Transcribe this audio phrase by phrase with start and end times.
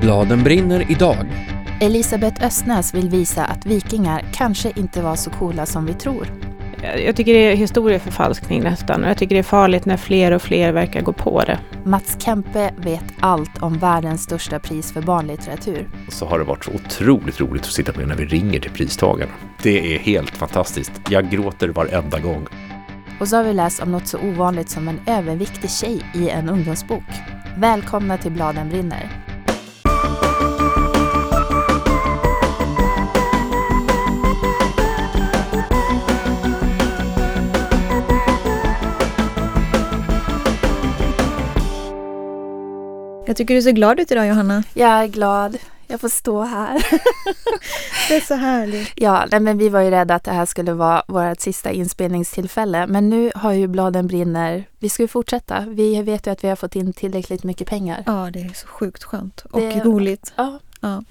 [0.00, 1.16] Bladen brinner idag.
[1.80, 6.26] Elisabeth Östnäs vill visa att vikingar kanske inte var så coola som vi tror.
[7.06, 10.42] Jag tycker det är historieförfalskning nästan och jag tycker det är farligt när fler och
[10.42, 11.58] fler verkar gå på det.
[11.84, 15.88] Mats Kempe vet allt om världens största pris för barnlitteratur.
[16.08, 19.32] Så har det varit så otroligt roligt att sitta med när vi ringer till pristagarna.
[19.62, 20.92] Det är helt fantastiskt.
[21.08, 22.46] Jag gråter varenda gång.
[23.20, 26.48] Och så har vi läst om något så ovanligt som en överviktig tjej i en
[26.48, 27.04] ungdomsbok.
[27.56, 29.29] Välkomna till Bladen brinner.
[43.30, 44.62] Jag tycker du ser glad ut idag Johanna.
[44.74, 45.58] Jag är glad.
[45.86, 46.74] Jag får stå här.
[48.08, 48.92] det är så härligt.
[48.96, 52.86] Ja, nej, men vi var ju rädda att det här skulle vara vårt sista inspelningstillfälle.
[52.86, 54.64] Men nu har ju bladen brinner.
[54.78, 55.64] Vi ska ju fortsätta.
[55.68, 58.02] Vi vet ju att vi har fått in tillräckligt mycket pengar.
[58.06, 60.32] Ja, det är så sjukt skönt och Det- roligt.
[60.36, 61.02] Ja, Ja.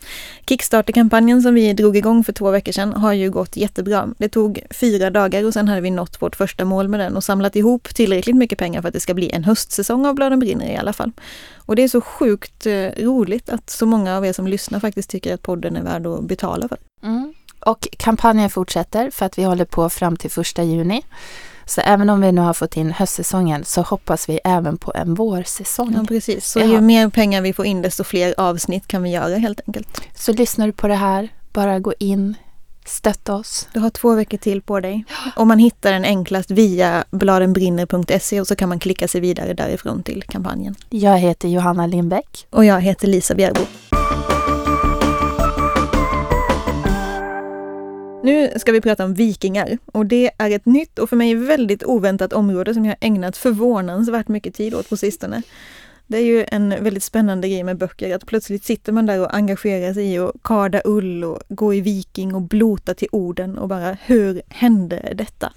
[0.45, 4.07] Kickstarter-kampanjen som vi drog igång för två veckor sedan har ju gått jättebra.
[4.17, 7.23] Det tog fyra dagar och sen hade vi nått vårt första mål med den och
[7.23, 10.71] samlat ihop tillräckligt mycket pengar för att det ska bli en höstsäsong av Bladen brinner
[10.71, 11.11] i alla fall.
[11.55, 15.09] Och det är så sjukt eh, roligt att så många av er som lyssnar faktiskt
[15.09, 16.77] tycker att podden är värd att betala för.
[17.03, 17.33] Mm.
[17.59, 21.03] Och kampanjen fortsätter för att vi håller på fram till första juni.
[21.69, 25.13] Så även om vi nu har fått in höstsäsongen så hoppas vi även på en
[25.13, 25.93] vårsäsong.
[25.97, 26.45] Ja, precis.
[26.51, 26.65] Så Ja.
[26.65, 30.01] ju mer pengar vi får in desto fler avsnitt kan vi göra helt enkelt.
[30.15, 32.35] Så lyssnar du på det här, bara gå in,
[32.85, 33.67] stötta oss.
[33.73, 35.05] Du har två veckor till på dig.
[35.35, 40.03] Och man hittar den enklast via bladenbrinner.se och så kan man klicka sig vidare därifrån
[40.03, 40.75] till kampanjen.
[40.89, 42.47] Jag heter Johanna Lindbäck.
[42.49, 43.61] Och jag heter Lisa Bjärbo.
[48.23, 51.83] Nu ska vi prata om vikingar och det är ett nytt och för mig väldigt
[51.83, 55.41] oväntat område som jag har ägnat förvånansvärt mycket tid åt på sistone.
[56.07, 59.35] Det är ju en väldigt spännande grej med böcker, att plötsligt sitter man där och
[59.35, 63.67] engagerar sig i att karda ull och gå i viking och blota till orden och
[63.67, 65.53] bara hur hände detta?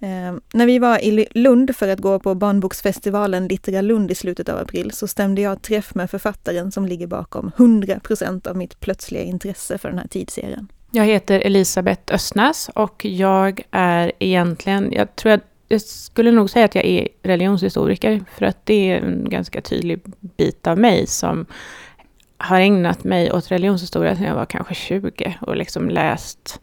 [0.00, 4.48] Eh, när vi var i Lund för att gå på barnboksfestivalen Littera Lund i slutet
[4.48, 9.22] av april så stämde jag träff med författaren som ligger bakom 100% av mitt plötsliga
[9.22, 10.68] intresse för den här tidsserien.
[10.92, 16.64] Jag heter Elisabeth Östnäs och jag är egentligen, jag tror jag, jag skulle nog säga
[16.64, 21.46] att jag är religionshistoriker för att det är en ganska tydlig bit av mig som
[22.38, 26.60] har ägnat mig åt religionshistoria sedan jag var kanske 20 och liksom läst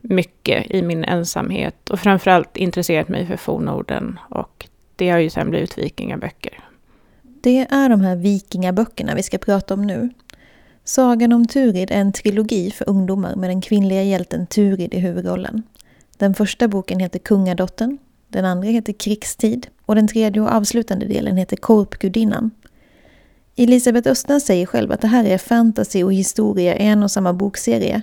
[0.00, 5.50] mycket i min ensamhet och framförallt intresserat mig för fornorden och det har ju sen
[5.50, 6.60] blivit vikingaböcker.
[7.22, 10.10] Det är de här vikingaböckerna vi ska prata om nu.
[10.84, 15.62] Sagan om Turid är en trilogi för ungdomar med den kvinnliga hjälten Turid i huvudrollen.
[16.18, 17.98] Den första boken heter Kungadottern,
[18.28, 22.50] den andra heter Krigstid och den tredje och avslutande delen heter Korpgudinnan.
[23.56, 27.32] Elisabeth Östnäs säger själv att det här är fantasy och historia i en och samma
[27.32, 28.02] bokserie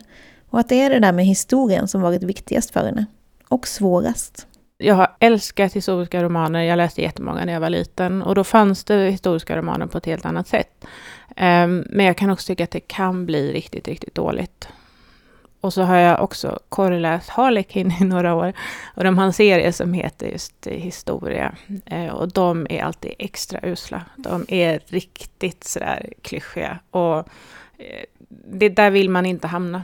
[0.50, 3.06] och att det är det där med historien som varit viktigast för henne.
[3.48, 4.48] Och svårast.
[4.78, 6.64] Jag har älskat historiska romaner.
[6.64, 8.22] Jag läste jättemånga när jag var liten.
[8.22, 10.86] Och då fanns det historiska romaner på ett helt annat sätt.
[11.36, 14.70] Ehm, men jag kan också tycka att det kan bli riktigt, riktigt dåligt.
[15.62, 18.54] Och så har jag också korreläst Harlekin i några år.
[18.96, 21.56] Och de har en serie som heter just historia.
[21.86, 24.02] Eh, och de är alltid extra usla.
[24.16, 26.80] De är riktigt sådär klyschiga.
[26.92, 27.18] Och
[27.78, 28.06] eh,
[28.50, 29.84] det där vill man inte hamna.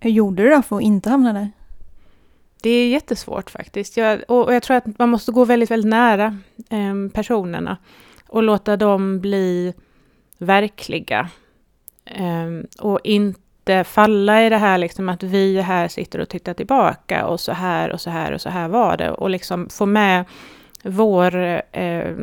[0.00, 1.50] Hur gjorde du då för att inte hamna där?
[2.64, 3.96] Det är jättesvårt faktiskt.
[3.96, 6.38] Jag, och, och jag tror att man måste gå väldigt, väldigt nära
[6.70, 7.76] eh, personerna
[8.28, 9.74] och låta dem bli
[10.38, 11.28] verkliga.
[12.04, 12.48] Eh,
[12.78, 17.40] och inte falla i det här liksom att vi här sitter och tittar tillbaka och
[17.40, 19.10] så här och så här och så här var det.
[19.10, 20.24] Och liksom få med
[20.82, 21.36] vår,
[21.72, 22.16] eh,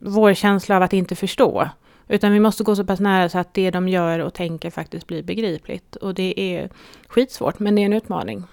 [0.00, 1.68] vår känsla av att inte förstå.
[2.08, 5.06] Utan vi måste gå så pass nära så att det de gör och tänker faktiskt
[5.06, 5.96] blir begripligt.
[5.96, 6.68] Och det är
[7.08, 8.44] skitsvårt, men det är en utmaning.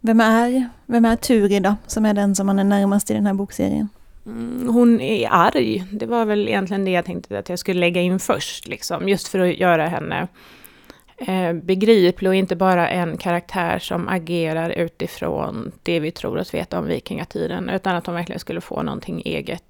[0.00, 3.26] Vem är, vem är Turi då, som är den som man är närmast i den
[3.26, 3.88] här bokserien?
[4.26, 5.84] Mm, hon är arg.
[5.92, 8.68] Det var väl egentligen det jag tänkte att jag skulle lägga in först.
[8.68, 10.28] Liksom, just för att göra henne
[11.16, 16.78] eh, begriplig och inte bara en karaktär som agerar utifrån det vi tror oss veta
[16.78, 17.68] om vikingatiden.
[17.68, 19.64] Utan att hon verkligen skulle få någonting eget.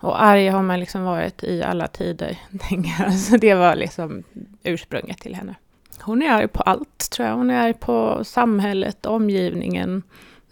[0.00, 2.38] Och arg har man liksom varit i alla tider.
[2.68, 3.14] tänker jag.
[3.14, 4.22] Så det var liksom
[4.62, 5.54] ursprunget till henne.
[6.02, 7.36] Hon är arg på allt, tror jag.
[7.36, 10.02] Hon är arg på samhället, omgivningen.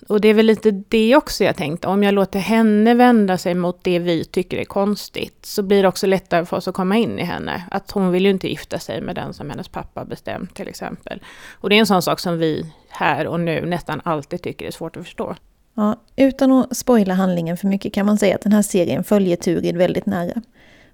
[0.08, 1.88] Och det är väl lite det också jag tänkte.
[1.88, 5.88] Om jag låter henne vända sig mot det vi tycker är konstigt, så blir det
[5.88, 7.62] också lättare för oss att komma in i henne.
[7.70, 11.22] Att hon vill ju inte gifta sig med den som hennes pappa bestämt, till exempel.
[11.52, 14.70] Och det är en sån sak som vi här och nu nästan alltid tycker är
[14.70, 15.36] svårt att förstå.
[15.74, 19.36] Ja, utan att spoila handlingen för mycket kan man säga att den här serien följer
[19.36, 20.42] Turid väldigt nära.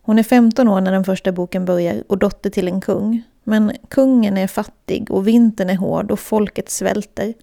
[0.03, 3.23] Hon är 15 år när den första boken börjar och dotter till en kung.
[3.45, 7.35] Men kungen är fattig och vintern är hård och folket svälter.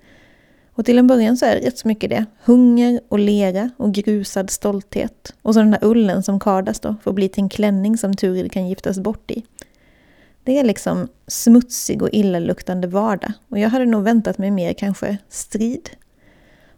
[0.73, 2.25] Och till en början så är det rätt så mycket det.
[2.43, 5.33] Hunger och lera och grusad stolthet.
[5.41, 8.51] Och så den där ullen som kardas då får bli till en klänning som Turid
[8.51, 9.43] kan giftas bort i.
[10.43, 13.33] Det är liksom smutsig och illaluktande vardag.
[13.49, 15.89] Och jag hade nog väntat mig mer kanske strid.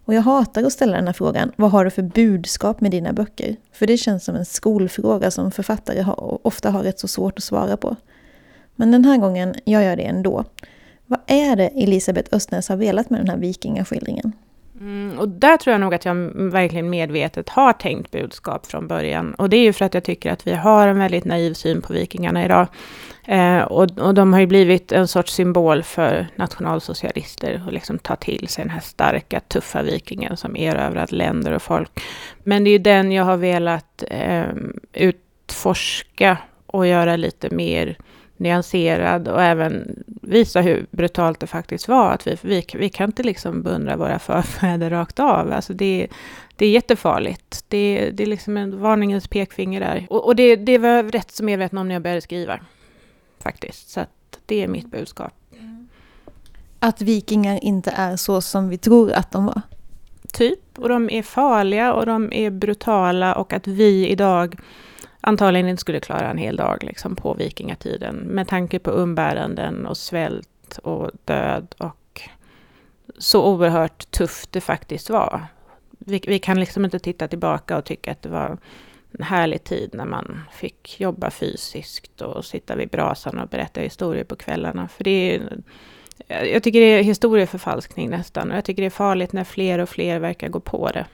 [0.05, 3.13] Och jag hatar att ställa den här frågan, vad har du för budskap med dina
[3.13, 3.55] böcker?
[3.71, 6.05] För det känns som en skolfråga som författare
[6.41, 7.95] ofta har rätt så svårt att svara på.
[8.75, 10.43] Men den här gången gör jag det ändå.
[11.05, 14.33] Vad är det Elisabeth Östnäs har velat med den här vikingaskildringen?
[14.79, 19.33] Mm, och där tror jag nog att jag verkligen medvetet har tänkt budskap från början.
[19.33, 21.81] Och det är ju för att jag tycker att vi har en väldigt naiv syn
[21.81, 22.67] på vikingarna idag.
[23.25, 28.15] Eh, och, och de har ju blivit en sorts symbol för nationalsocialister och liksom ta
[28.15, 31.99] till sig den här starka, tuffa vikingen som erövrat länder och folk.
[32.43, 34.45] Men det är ju den jag har velat eh,
[34.93, 37.97] utforska och göra lite mer
[38.37, 42.11] nyanserad och även visa hur brutalt det faktiskt var.
[42.11, 45.51] Att vi, vi, vi kan inte liksom beundra våra förfäder rakt av.
[45.51, 46.07] Alltså det,
[46.55, 47.65] det är jättefarligt.
[47.67, 50.07] Det, det är liksom en varningens pekfinger där.
[50.09, 52.59] Och, och det, det var jag rätt så medveten om när jag började skriva.
[53.39, 53.89] Faktiskt.
[53.89, 54.05] Så
[54.45, 55.33] det är mitt budskap.
[56.79, 59.61] Att vikingar inte är så som vi tror att de var?
[60.33, 60.59] Typ.
[60.77, 64.59] Och de är farliga och de är brutala och att vi idag
[65.23, 69.97] antagligen inte skulle klara en hel dag liksom, på vikingatiden med tanke på umbäranden och
[69.97, 72.21] svält och död och
[73.17, 75.45] så oerhört tufft det faktiskt var.
[75.89, 78.57] Vi, vi, kan liksom inte titta tillbaka och tycka att det var
[79.11, 84.23] en härlig tid när man fick jobba fysiskt och sitta vid brasan och berätta historier
[84.23, 84.87] på kvällarna.
[84.87, 85.61] För det är,
[86.27, 89.89] jag tycker det är historieförfalskning nästan och jag tycker det är farligt när fler och
[89.89, 91.05] fler verkar gå på det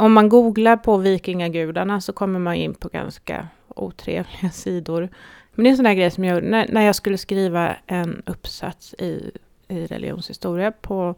[0.00, 5.08] om man googlar på vikingagudarna så kommer man in på ganska otrevliga sidor.
[5.54, 8.22] Men det är en sån där grej som jag när, när jag skulle skriva en
[8.26, 9.30] uppsats i,
[9.68, 11.14] i religionshistoria på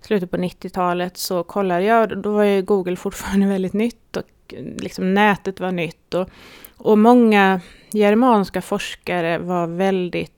[0.00, 5.14] slutet på 90-talet så kollade jag, då var ju Google fortfarande väldigt nytt och liksom
[5.14, 6.28] nätet var nytt och,
[6.76, 7.60] och många
[7.92, 10.37] germanska forskare var väldigt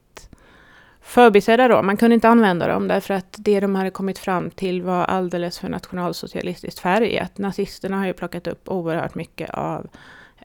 [1.02, 1.82] förbisedda då.
[1.82, 5.58] Man kunde inte använda dem därför att det de hade kommit fram till var alldeles
[5.58, 7.38] för nationalsocialistiskt färgat.
[7.38, 9.86] Nazisterna har ju plockat upp oerhört mycket av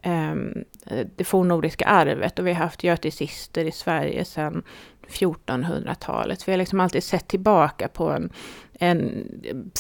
[0.06, 0.64] um,
[1.16, 4.64] det fornnordiska arvet och vi har haft göticister i Sverige sedan
[5.10, 6.48] 1400-talet.
[6.48, 8.30] Vi har liksom alltid sett tillbaka på en,
[8.74, 9.24] en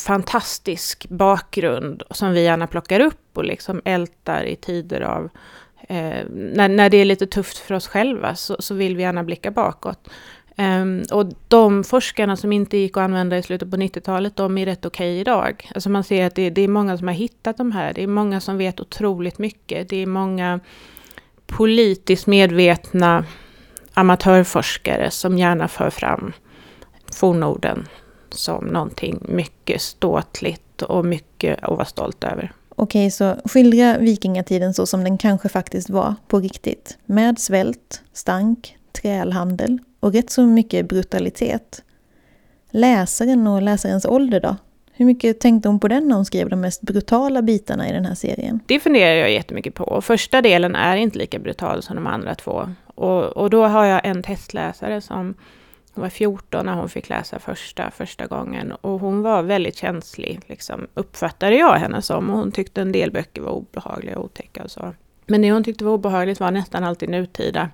[0.07, 5.29] fantastisk bakgrund som vi gärna plockar upp och liksom ältar i tider av
[5.87, 9.23] Eh, när, när det är lite tufft för oss själva så, så vill vi gärna
[9.23, 10.09] blicka bakåt.
[10.57, 14.65] Um, och de forskarna som inte gick att använda i slutet på 90-talet, de är
[14.65, 15.69] rätt okej okay idag.
[15.75, 17.93] Alltså man ser att det, det, är många som har hittat de här.
[17.93, 19.89] Det är många som vet otroligt mycket.
[19.89, 20.59] Det är många
[21.47, 23.25] politiskt medvetna
[23.93, 26.33] amatörforskare som gärna för fram
[27.13, 27.87] fornorden
[28.29, 32.53] som någonting mycket ståtligt och mycket att vara stolt över.
[32.69, 36.97] Okej, så skildra vikingatiden så som den kanske faktiskt var på riktigt.
[37.05, 41.83] Med svält, stank, trälhandel och rätt så mycket brutalitet.
[42.71, 44.55] Läsaren och läsarens ålder då?
[44.91, 48.05] Hur mycket tänkte hon på den när hon skrev de mest brutala bitarna i den
[48.05, 48.59] här serien?
[48.65, 50.01] Det funderar jag jättemycket på.
[50.01, 52.69] Första delen är inte lika brutal som de andra två.
[52.85, 55.33] Och, och då har jag en testläsare som
[55.93, 58.71] hon var 14 när hon fick läsa första, första gången.
[58.71, 62.29] Och hon var väldigt känslig, liksom, uppfattade jag henne som.
[62.29, 64.93] Och hon tyckte en del böcker var obehagliga och otäcka och så.
[65.27, 67.69] Men det hon tyckte var obehagligt var nästan alltid nutida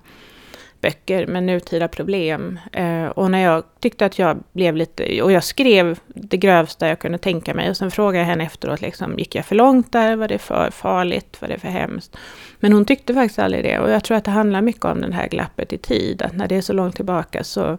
[0.82, 2.58] böcker med nutida problem.
[2.72, 6.98] Eh, och när jag tyckte att jag blev lite, och jag skrev det grövsta jag
[6.98, 10.16] kunde tänka mig och sen frågade jag henne efteråt, liksom, gick jag för långt där?
[10.16, 11.36] Var det för farligt?
[11.40, 12.16] Var det för hemskt?
[12.60, 15.14] Men hon tyckte faktiskt aldrig det och jag tror att det handlar mycket om det
[15.14, 17.78] här glappet i tid, att när det är så långt tillbaka så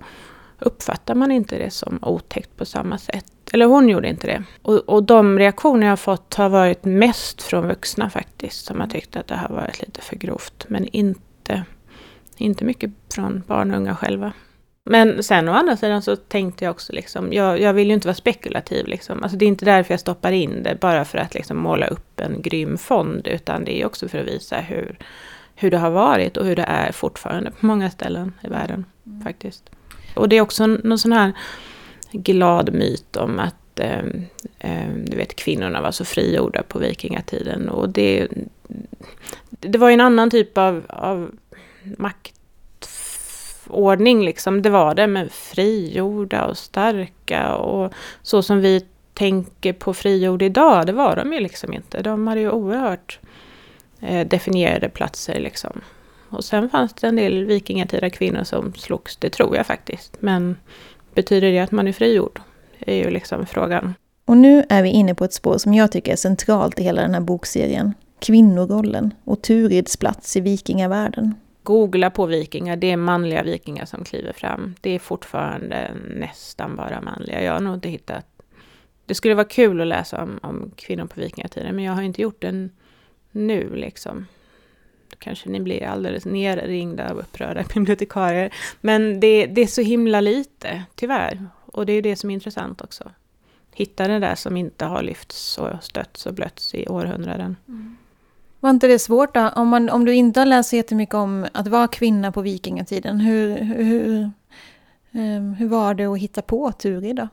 [0.60, 3.25] uppfattar man inte det som otäckt på samma sätt.
[3.53, 4.43] Eller hon gjorde inte det.
[4.62, 8.88] Och, och de reaktioner jag har fått har varit mest från vuxna faktiskt, som har
[8.88, 11.63] tyckt att det har varit lite för grovt, men inte
[12.41, 14.33] inte mycket från barn och unga själva.
[14.85, 18.07] Men sen å andra sidan så tänkte jag också liksom, jag, jag vill ju inte
[18.07, 19.23] vara spekulativ liksom.
[19.23, 22.19] Alltså det är inte därför jag stoppar in det, bara för att liksom måla upp
[22.19, 24.97] en grym fond, utan det är också för att visa hur,
[25.55, 29.21] hur det har varit och hur det är fortfarande på många ställen i världen mm.
[29.21, 29.69] faktiskt.
[30.15, 31.33] Och det är också någon sån här
[32.11, 34.03] glad myt om att eh,
[34.59, 37.69] eh, du vet, kvinnorna var så frigjorda på vikingatiden.
[37.69, 38.27] Och det,
[39.49, 41.31] det var ju en annan typ av, av
[41.97, 44.61] maktordning liksom.
[44.61, 50.85] Det var det, men frigjorda och starka och så som vi tänker på frigjord idag,
[50.85, 52.01] det var de ju liksom inte.
[52.01, 53.19] De hade ju oerhört
[53.99, 55.81] eh, definierade platser liksom.
[56.29, 60.17] Och sen fanns det en del vikingatida kvinnor som slogs, det tror jag faktiskt.
[60.19, 60.55] Men
[61.13, 62.41] betyder det att man är frigjord?
[62.79, 63.93] Det är ju liksom frågan.
[64.25, 67.01] Och nu är vi inne på ett spår som jag tycker är centralt i hela
[67.01, 67.93] den här bokserien.
[68.19, 71.35] Kvinnorollen och Turids plats i vikingavärlden.
[71.63, 74.75] Googla på vikingar, det är manliga vikingar som kliver fram.
[74.82, 77.43] Det är fortfarande nästan bara manliga.
[77.43, 78.25] Jag har nog inte hittat...
[79.05, 82.22] Det skulle vara kul att läsa om, om kvinnor på vikingatiden, men jag har inte
[82.22, 82.70] gjort det
[83.32, 84.25] nu liksom.
[85.10, 88.53] Då kanske ni blir alldeles nerringda av upprörda bibliotekarier.
[88.82, 91.48] Men det, det är så himla lite, tyvärr.
[91.65, 93.12] Och det är det som är intressant också.
[93.72, 97.55] Hitta det där som inte har lyfts och stötts och blötts i århundraden.
[97.67, 97.98] Mm.
[98.63, 99.50] Var inte det svårt då?
[99.55, 103.20] Om, man, om du inte har läst så jättemycket om att vara kvinna på vikingatiden,
[103.20, 104.32] hur, hur,
[105.12, 107.27] um, hur var det att hitta på Turi då?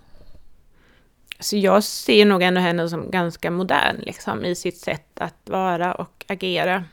[1.40, 5.94] Så jag ser nog ändå henne som ganska modern liksom, i sitt sätt att vara
[5.94, 6.84] och agera.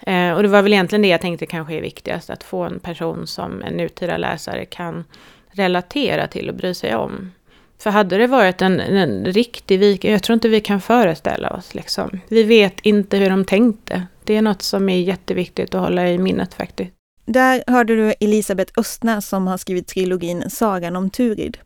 [0.00, 2.80] Eh, och det var väl egentligen det jag tänkte kanske är viktigast, att få en
[2.80, 5.04] person som en nutida läsare kan
[5.50, 7.32] relatera till och bry sig om.
[7.78, 11.74] För hade det varit en, en riktig viking, jag tror inte vi kan föreställa oss.
[11.74, 12.20] Liksom.
[12.28, 14.02] Vi vet inte hur de tänkte.
[14.24, 16.92] Det är något som är jätteviktigt att hålla i minnet faktiskt.
[17.24, 21.58] Där hörde du Elisabeth Östnäs som har skrivit trilogin Sagan om Turid.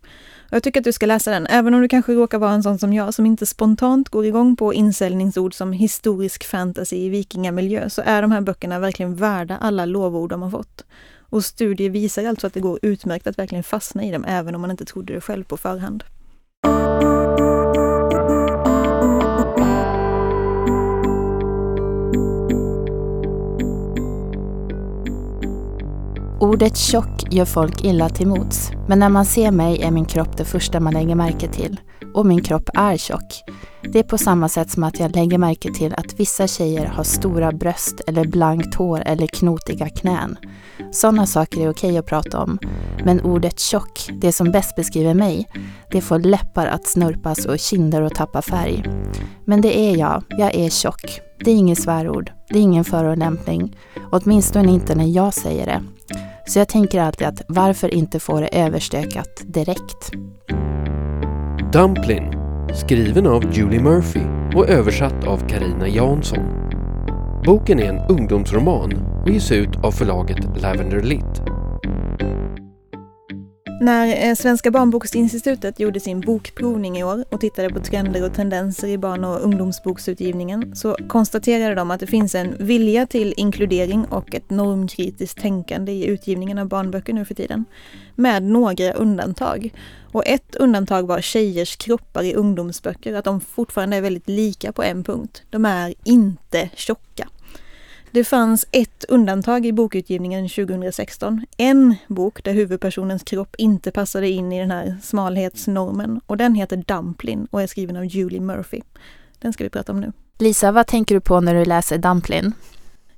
[0.51, 2.79] Jag tycker att du ska läsa den, även om du kanske råkar vara en sån
[2.79, 8.03] som jag som inte spontant går igång på insäljningsord som historisk fantasy i vikingamiljö, så
[8.05, 10.85] är de här böckerna verkligen värda alla lovord de har fått.
[11.33, 14.61] Och studier visar alltså att det går utmärkt att verkligen fastna i dem, även om
[14.61, 16.05] man inte trodde det själv på förhand.
[26.41, 30.37] Ordet tjock gör folk illa till mots, men när man ser mig är min kropp
[30.37, 31.81] det första man lägger märke till.
[32.15, 33.43] Och min kropp är tjock.
[33.93, 37.05] Det är på samma sätt som att jag lägger märke till att vissa tjejer har
[37.05, 40.37] stora bröst eller blankt hår eller knotiga knän.
[40.93, 42.59] Sådana saker är okej att prata om.
[43.05, 45.49] Men ordet tjock, det som bäst beskriver mig,
[45.91, 48.85] det får läppar att snurpas och kinder att tappa färg.
[49.45, 51.21] Men det är jag, jag är tjock.
[51.45, 53.77] Det är inget svärord, det är ingen förolämpning.
[54.13, 55.83] Åtminstone inte när jag säger det.
[56.47, 60.11] Så jag tänker alltid att varför inte få det överstökat direkt?
[61.73, 62.33] Dumplin,
[62.75, 64.21] skriven av Julie Murphy
[64.55, 66.71] och översatt av Karina Jansson.
[67.45, 71.43] Boken är en ungdomsroman och ges ut av förlaget Lavender Lit.
[73.83, 78.89] När eh, Svenska barnboksinstitutet gjorde sin bokprovning i år och tittade på trender och tendenser
[78.89, 84.35] i barn och ungdomsboksutgivningen så konstaterade de att det finns en vilja till inkludering och
[84.35, 87.65] ett normkritiskt tänkande i utgivningen av barnböcker nu för tiden.
[88.15, 89.73] Med några undantag.
[90.13, 94.83] Och ett undantag var tjejers kroppar i ungdomsböcker, att de fortfarande är väldigt lika på
[94.83, 95.43] en punkt.
[95.51, 97.29] De är inte tjocka.
[98.11, 101.47] Det fanns ett undantag i bokutgivningen 2016.
[101.57, 106.21] En bok där huvudpersonens kropp inte passade in i den här smalhetsnormen.
[106.27, 108.81] Och den heter Dumplin och är skriven av Julie Murphy.
[109.39, 110.13] Den ska vi prata om nu.
[110.39, 112.53] Lisa, vad tänker du på när du läser Dumplin?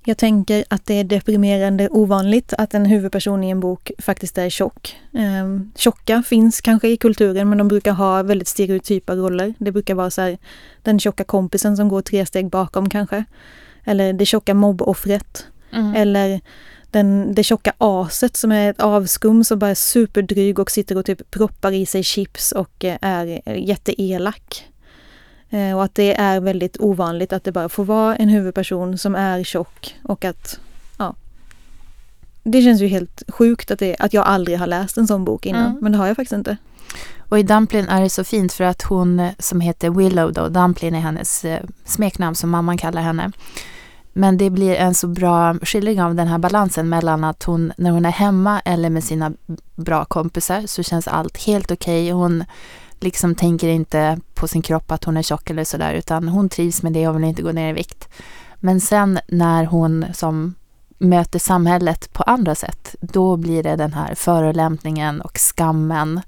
[0.07, 4.49] Jag tänker att det är deprimerande ovanligt att en huvudperson i en bok faktiskt är
[4.51, 4.97] tjock.
[5.13, 9.55] Eh, tjocka finns kanske i kulturen men de brukar ha väldigt stereotypa roller.
[9.59, 10.39] Det brukar vara så här,
[10.83, 13.25] den tjocka kompisen som går tre steg bakom kanske.
[13.85, 15.47] Eller det tjocka mobboffret.
[15.73, 15.95] Mm.
[15.95, 16.41] Eller
[16.91, 21.05] den, det tjocka aset som är ett avskum som bara är superdryg och sitter och
[21.05, 24.65] typ proppar i sig chips och eh, är jätteelak.
[25.51, 29.15] Eh, och att det är väldigt ovanligt att det bara får vara en huvudperson som
[29.15, 30.59] är tjock och att,
[30.99, 31.15] ja.
[32.43, 35.47] Det känns ju helt sjukt att, det, att jag aldrig har läst en sån bok
[35.47, 35.79] innan, mm.
[35.81, 36.57] men det har jag faktiskt inte.
[37.29, 40.49] Och i Dumplin är det så fint för att hon eh, som heter Willow då,
[40.49, 41.45] Dumplin är hennes
[41.85, 43.33] smeknamn som mamman kallar henne.
[44.17, 47.91] Men det blir en så bra skildring av den här balansen mellan att hon, när
[47.91, 49.33] hon är hemma eller med sina
[49.75, 52.05] bra kompisar så känns allt helt okej.
[52.05, 52.13] Okay.
[52.13, 52.45] Hon
[53.05, 56.83] liksom tänker inte på sin kropp att hon är tjock eller sådär utan hon trivs
[56.83, 58.09] med det och vill inte gå ner i vikt.
[58.61, 60.55] Men sen när hon som
[60.99, 66.21] möter samhället på andra sätt, då blir det den här förolämpningen och skammen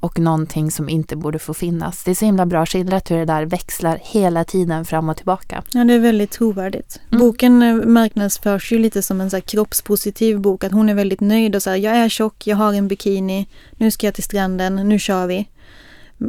[0.00, 2.04] och någonting som inte borde få finnas.
[2.04, 5.62] Det är så himla bra skildrat hur det där växlar hela tiden fram och tillbaka.
[5.72, 7.00] Ja, det är väldigt trovärdigt.
[7.10, 7.20] Mm.
[7.20, 11.56] Boken eh, marknadsförs ju lite som en så kroppspositiv bok, att hon är väldigt nöjd
[11.56, 14.74] och så här, jag är tjock, jag har en bikini, nu ska jag till stranden,
[14.88, 15.48] nu kör vi.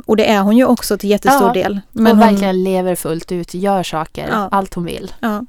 [0.06, 1.82] Och det är hon ju också till jättestor ja, del.
[1.92, 4.50] Men hon verkligen lever fullt ut, gör saker, ja.
[4.52, 5.14] allt hon vill.
[5.20, 5.46] Ja.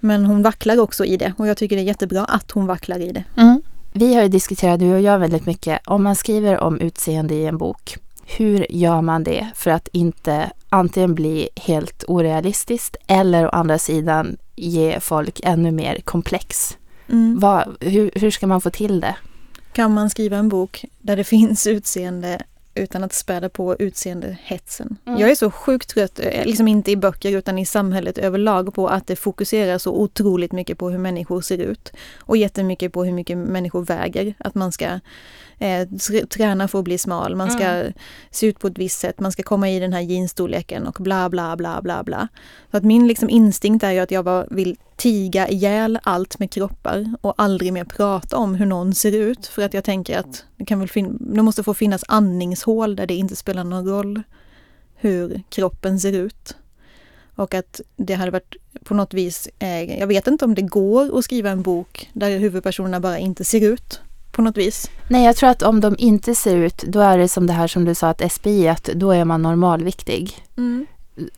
[0.00, 3.00] Men hon vacklar också i det och jag tycker det är jättebra att hon vacklar
[3.00, 3.24] i det.
[3.36, 3.62] Mm.
[3.92, 7.46] Vi har ju diskuterat, du och jag, väldigt mycket om man skriver om utseende i
[7.46, 7.96] en bok.
[8.26, 14.36] Hur gör man det för att inte antingen bli helt orealistiskt eller å andra sidan
[14.56, 16.76] ge folk ännu mer komplex.
[17.08, 17.40] Mm.
[17.40, 19.16] Vad, hur, hur ska man få till det?
[19.72, 22.42] Kan man skriva en bok där det finns utseende
[22.76, 24.96] utan att späda på utseendehetsen.
[25.06, 25.20] Mm.
[25.20, 28.88] Jag är så sjukt trött, eh, liksom inte i böcker utan i samhället överlag på
[28.88, 31.92] att det fokuserar så otroligt mycket på hur människor ser ut.
[32.18, 34.34] Och jättemycket på hur mycket människor väger.
[34.38, 35.00] Att man ska
[35.58, 37.92] eh, tr- träna för att bli smal, man ska Mm.
[38.30, 41.28] se ut på ett visst sätt, man ska komma i den här jeansstorleken och bla
[41.28, 42.28] bla bla bla bla.
[42.70, 46.50] Så att min liksom instinkt är ju att jag bara vill tiga ihjäl allt med
[46.50, 49.46] kroppar och aldrig mer prata om hur någon ser ut.
[49.46, 50.88] För att jag tänker att det, kan väl
[51.20, 54.22] det måste få finnas andningshål där det inte spelar någon roll
[54.96, 56.56] hur kroppen ser ut.
[57.36, 61.18] Och att det hade varit på något vis, eh, jag vet inte om det går
[61.18, 64.00] att skriva en bok där huvudpersonerna bara inte ser ut
[64.36, 64.90] på något vis.
[65.08, 67.66] Nej, jag tror att om de inte ser ut, då är det som det här
[67.66, 70.36] som du sa att SPI, att då är man normalviktig.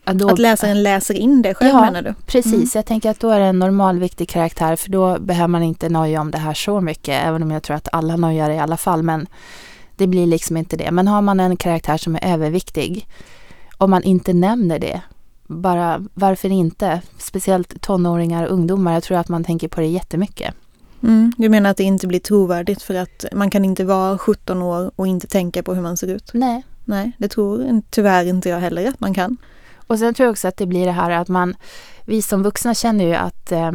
[0.03, 1.81] Att Då, Att läsaren läser in det själv Ja.
[1.81, 2.13] menar du?
[2.25, 2.69] Precis, Mm.
[2.73, 6.21] jag tänker att då är det en normalviktig karaktär för då behöver man inte noja
[6.21, 9.03] om det här så mycket, även om jag tror att alla nojar i alla fall,
[9.03, 9.27] men
[9.95, 10.91] det blir liksom inte det.
[10.91, 13.07] Men har man en karaktär som är överviktig,
[13.77, 15.01] om man inte nämner det,
[15.47, 17.01] bara varför inte?
[17.17, 20.53] Speciellt tonåringar och ungdomar, jag tror att man tänker på det jättemycket.
[21.03, 21.33] Mm.
[21.37, 24.91] Du menar att det inte blir trovärdigt för att man kan inte vara 17 år
[24.95, 26.31] och inte tänka på hur man ser ut?
[26.33, 26.63] Nej.
[26.85, 29.37] Nej, det tror tyvärr inte jag heller att man kan.
[29.87, 31.55] Och sen tror jag också att det blir det här att man,
[32.05, 33.71] vi som vuxna känner ju att, eh,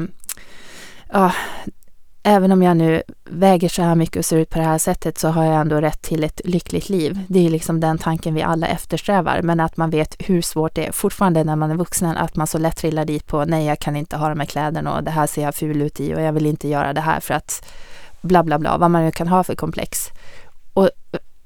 [1.13, 1.33] ja,
[2.27, 5.19] även om jag nu väger så här mycket och ser ut på det här sättet
[5.19, 7.21] så har jag ändå rätt till ett lyckligt liv.
[7.29, 10.87] Det är liksom den tanken vi alla eftersträvar, men att man vet hur svårt det
[10.87, 13.79] är fortfarande när man är vuxen, att man så lätt trillar dit på nej, jag
[13.79, 16.21] kan inte ha de här kläderna och det här ser jag ful ut i och
[16.21, 17.67] jag vill inte göra det här för att
[18.21, 20.09] bla bla bla, vad man nu kan ha för komplex.
[20.75, 20.91] Och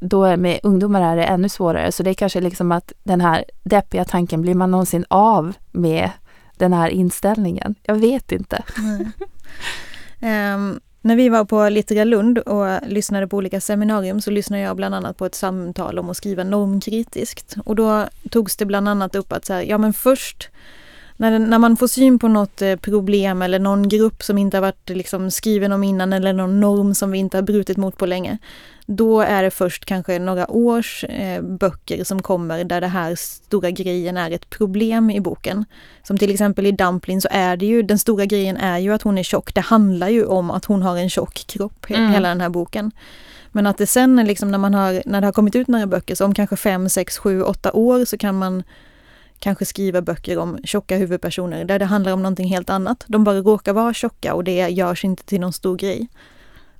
[0.00, 1.92] då med ungdomar är det ännu svårare.
[1.92, 6.10] Så det är kanske liksom att den här deppiga tanken, blir man någonsin av med
[6.56, 7.75] den här inställningen?
[7.82, 8.62] Jag vet inte.
[8.76, 9.12] Ehm,
[10.21, 14.76] Ehm, när vi var på Littera Lund och lyssnade på olika seminarium så lyssnade jag
[14.76, 17.57] bland annat på ett samtal om att skriva normkritiskt.
[17.65, 20.50] Och då togs det bland annat upp att så här, ja men först
[21.17, 24.63] när, när man får syn på något eh, problem eller någon grupp som inte har
[24.63, 28.07] varit liksom skriven om innan eller någon norm som vi inte har brutit mot på
[28.07, 28.39] länge.
[28.90, 33.70] Då är det först kanske några års eh, böcker som kommer där det här stora
[33.70, 35.64] grejen är ett problem i boken.
[36.02, 39.02] Som till exempel i Dumpling så är det ju, den stora grejen är ju att
[39.02, 39.54] hon är tjock.
[39.54, 42.12] Det handlar ju om att hon har en tjock kropp, he- Mm.
[42.12, 42.90] hela den här boken.
[43.52, 46.14] Men att det sen liksom när man har, när det har kommit ut några böcker,
[46.14, 48.62] så om kanske fem, sex, sju, åtta år så kan man
[49.38, 53.04] kanske skriva böcker om tjocka huvudpersoner där det handlar om någonting helt annat.
[53.06, 56.08] De bara råkar vara tjocka och det görs inte till någon stor grej.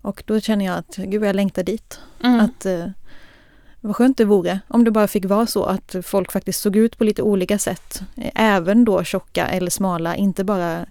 [0.09, 2.01] Och då känner jag att, gud jag längtar dit.
[2.25, 2.41] Mm.
[2.41, 2.87] Att eh,
[3.81, 6.99] vad skönt det vore om det bara fick vara så att folk faktiskt såg ut
[6.99, 8.03] på lite olika sätt.
[8.35, 10.87] Även då tjocka eller smala, inte bara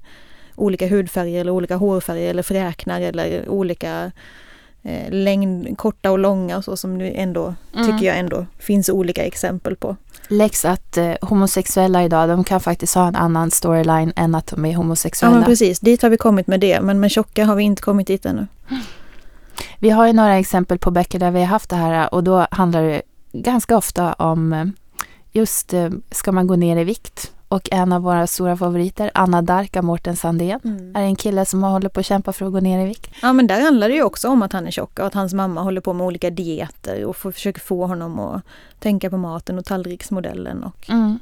[0.56, 4.12] olika hudfärger eller olika hårfärger eller fräknar eller olika
[4.84, 7.86] eh, längd, korta och långa och så som det ändå, Mm.
[7.88, 9.96] tycker jag ändå finns olika exempel på.
[10.30, 14.66] Läx att eh, homosexuella idag, de kan faktiskt ha en annan storyline än att de
[14.66, 15.36] är Ja homosexuella.
[15.36, 18.08] men precis, dit har vi kommit med det men med tjocka har vi inte kommit
[18.08, 18.48] dit ännu.
[19.80, 22.48] Vi har ju några exempel på böcker där vi har haft det här och då
[22.52, 24.66] handlar det ganska ofta om eh,
[25.32, 27.32] just eh, ska man gå ner i vikt?
[27.50, 31.64] Och en av våra stora favoriter, Anna Dark av Mårten Sandén, är en kille som
[31.64, 33.12] håller på att kämpa för att gå ner i vikt.
[33.22, 35.34] Ja men där handlar det ju också om att han är tjock och att hans
[35.34, 38.42] mamma håller på med olika dieter och försöker få honom att
[38.80, 40.64] tänka på maten och tallriksmodellen.
[40.64, 41.20] Och Mm.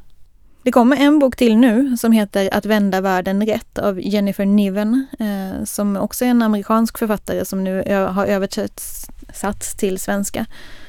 [0.66, 5.08] Det kommer en bok till nu som heter Att vända världen rätt av Jennifer Niven
[5.20, 10.46] eh, som också är en amerikansk författare som nu har översatts till svenska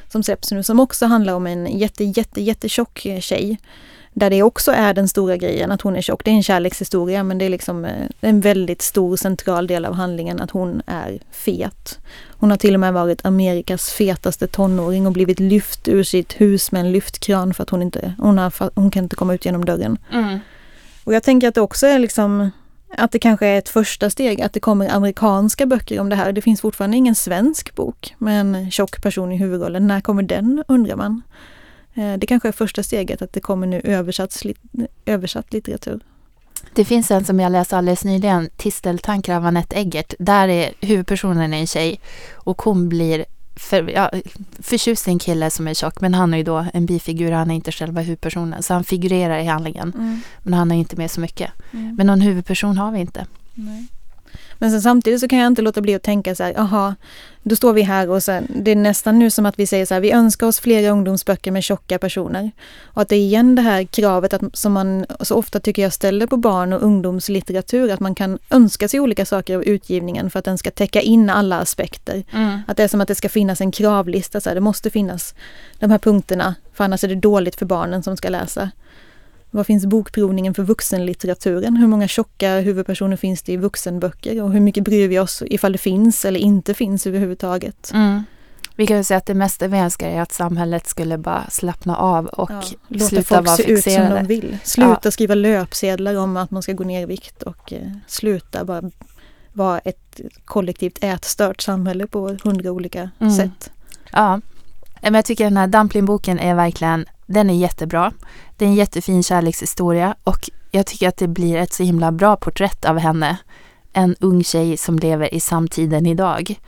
[0.09, 3.59] som släpps nu som också handlar om en jätte jätte jättetjock eh, tjej.
[4.19, 6.25] Där det också är den stora grejen att hon är tjock.
[6.25, 9.95] Det är en kärlekshistoria men det är liksom eh, en väldigt stor central del av
[9.95, 11.99] handlingen att hon är fet.
[12.31, 16.73] Hon har till och med varit Amerikas fetaste tonåring och blivit lyft ur sitt hus
[16.73, 19.65] med en lyftkran för att hon inte, hon, har, hon kan inte komma ut genom
[19.65, 19.99] dörren.
[20.13, 20.39] Mm.
[21.05, 22.51] Och jag tänker att det också är liksom
[22.97, 26.33] att det kanske är ett första steg att det kommer amerikanska böcker om det här.
[26.33, 29.87] Det finns fortfarande ingen svensk bok med en tjock person i huvudrollen.
[29.87, 31.23] När kommer den undrar man.
[31.97, 36.01] Eh, Det kanske är första steget att det kommer nu översatts, lit- översatt litteratur.
[36.75, 40.15] Det finns en som jag läste alldeles nyligen, Tisteltankar av Anette Eggert.
[40.19, 42.01] Där är huvudpersonen en tjej
[42.35, 43.25] och hon blir
[43.57, 44.11] för, ja,
[44.59, 47.51] förtjust i en kille som är tjock men han är ju då en bifigur, han
[47.51, 48.63] är inte själva huvudpersonen.
[48.63, 51.51] Så han figurerar i handlingen men han är inte med så mycket.
[51.97, 53.27] Men någon huvudperson har vi inte.
[54.59, 56.95] Men sen samtidigt så kan jag inte låta bli att tänka så här, jaha,
[57.43, 59.95] då står vi här och sen, det är nästan nu som att vi säger så
[59.95, 62.51] här, vi önskar oss flera ungdomsböcker med tjocka personer.
[62.85, 65.93] Och att det är igen det här kravet att, som man så ofta tycker jag
[65.93, 70.39] ställer på barn och ungdomslitteratur, att man kan önska sig olika saker av utgivningen för
[70.39, 72.25] att den ska täcka in alla aspekter.
[72.33, 72.61] Mm.
[72.67, 75.35] Att det är som att det ska finnas en kravlista, så här, det måste finnas
[75.79, 78.71] de här punkterna, för annars är det dåligt för barnen som ska läsa.
[79.57, 81.77] Vad finns bokprovningen för vuxenlitteraturen?
[81.77, 84.43] Hur många tjocka huvudpersoner finns det i vuxenböcker?
[84.43, 87.91] Och hur mycket bryr vi oss ifall det finns eller inte finns överhuvudtaget?
[87.95, 88.23] Mm.
[88.77, 91.97] Vi kan väl säga att det mesta vi önskar är att samhället skulle bara slappna
[91.97, 94.15] av och Ja, låta sluta folk vara se ut som fixerade.
[94.21, 94.59] de vill.
[94.65, 98.83] Sluta skriva löpsedlar om att man ska gå ner i vikt och eh, sluta bara
[99.53, 103.33] vara ett kollektivt ätstört samhälle på hundra olika Mm.
[103.35, 103.71] sätt.
[104.13, 104.41] Ja,
[105.03, 108.13] men jag tycker den här Dumplingboken är verkligen, den är jättebra.
[108.57, 112.37] Det är en jättefin kärlekshistoria och jag tycker att det blir ett så himla bra
[112.37, 113.37] porträtt av henne.
[113.93, 116.61] En ung tjej som lever i samtiden idag.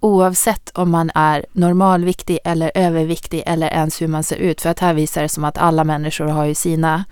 [0.00, 4.60] Oavsett om man är normalviktig eller överviktig eller ens hur man ser ut.
[4.60, 7.04] För att här visar det som att alla människor har ju sina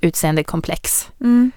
[0.00, 1.10] utseendekomplex.
[1.20, 1.52] Mm.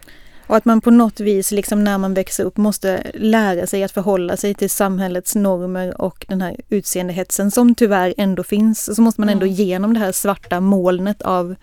[0.52, 3.92] Och att man på något vis, liksom när man växer upp, måste lära sig att
[3.92, 8.96] förhålla sig till samhällets normer och den här utseendehetsen som tyvärr ändå finns.
[8.96, 9.56] Så måste man ändå Mm.
[9.56, 11.56] genom det här svarta molnet av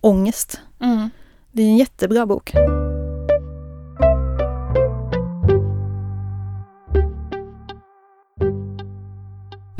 [0.00, 0.60] ångest.
[1.52, 2.52] Det är en jättebra bok.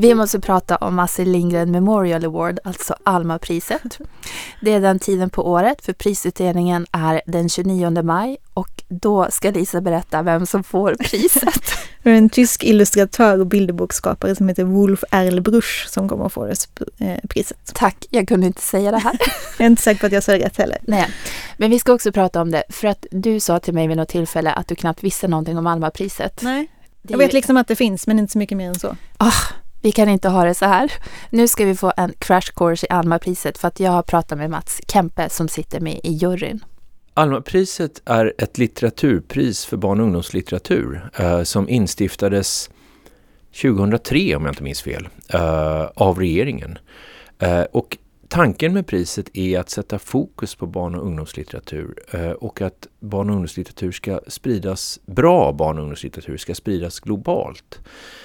[0.01, 3.99] Vi måste prata om Astrid Lindgren Memorial Award, alltså Alma-priset.
[4.61, 9.51] Det är den tiden på året, för prisutdelningen är den 29 maj och då ska
[9.51, 11.63] Lisa berätta vem som får priset.
[12.03, 16.47] Det är en tysk illustratör och bilderboksskapare som heter Wolf Erlbruch som kommer att få
[16.47, 16.67] det
[16.99, 17.59] eh, priset.
[17.75, 19.19] Tack, jag kunde inte säga det här.
[19.59, 20.79] Jag är inte säker på att jag sa rätt heller.
[20.83, 21.09] Nej,
[21.57, 24.09] men vi ska också prata om det, för att du sa till mig vid något
[24.09, 26.43] tillfälle att du knappt visste någonting om Alma-priset.
[26.43, 26.71] Nej.
[27.03, 28.97] Det Jag vet liksom att det finns men inte så mycket mer än så.
[29.83, 30.93] Vi kan inte ha det så här.
[31.31, 34.51] Nu ska vi få en crash course i Alma-priset för att jag har pratat med
[34.51, 36.65] Mats Kempe som sitter med i juryn.
[37.15, 42.71] Almapriset är ett litteraturpris för barn och ungdomslitteratur eh, som instiftades
[43.63, 46.79] 2003 om jag inte minns fel eh, av regeringen.
[47.39, 52.63] Eh, och tanken med priset är att sätta fokus på barn och ungdomslitteratur eh, och
[52.63, 57.81] att barn och ungdomslitteratur ska spridas, bra barn och ungdomslitteratur ska spridas globalt.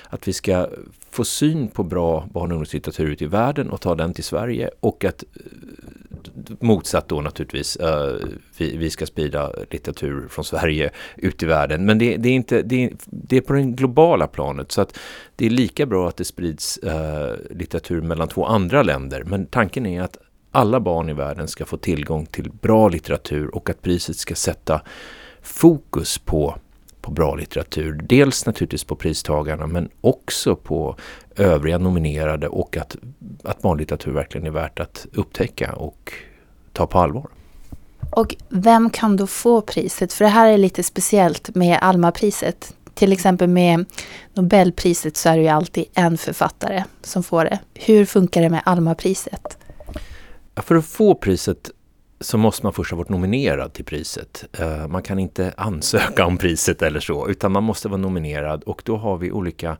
[0.09, 0.69] Att vi ska
[1.09, 4.69] få syn på bra barn och ungdomslitteratur ute i världen och ta den till Sverige
[4.79, 6.12] och att eh,
[6.59, 11.85] motsatt då naturligtvis, Uh, vi, vi ska sprida litteratur från Sverige ut i världen.
[11.85, 14.99] Men det, det, är inte, det, är, det är på det globala planet så att
[15.35, 19.23] det är lika bra att det sprids uh, litteratur mellan två andra länder.
[19.23, 20.17] Men tanken är att
[20.51, 24.81] alla barn i världen ska få tillgång till bra litteratur och att priset ska sätta
[25.41, 26.55] fokus på
[27.03, 27.99] på bra litteratur.
[28.03, 30.95] Dels naturligtvis på pristagarna men också på
[31.35, 32.95] övriga nominerade och att,
[33.43, 36.13] att barnlitteratur verkligen är värt att upptäcka och
[36.73, 37.27] ta på allvar.
[38.11, 40.13] Och vem kan då få priset?
[40.13, 42.75] För det här är lite speciellt med Alma-priset.
[42.93, 43.85] Till exempel med
[44.33, 47.59] Nobelpriset så är det ju alltid en författare som får det.
[47.73, 49.57] Hur funkar det med Alma-priset?
[50.55, 51.69] För att få priset
[52.23, 54.45] så måste man först ha varit nominerad till priset.
[54.59, 58.81] Eh, man kan inte ansöka om priset eller så, utan man måste vara nominerad och
[58.85, 59.77] då har vi olika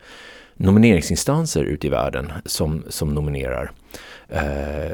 [0.56, 3.71] nomineringsinstanser ute i världen som, som nominerar
[4.29, 4.91] eh,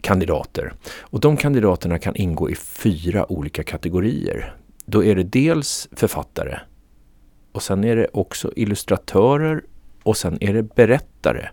[0.00, 0.72] kandidater.
[1.00, 4.54] Och de kandidaterna kan ingå i fyra olika kategorier.
[4.84, 6.58] Då är det dels författare
[7.52, 9.62] och sen är det också illustratörer
[10.02, 11.48] och sen är det berättare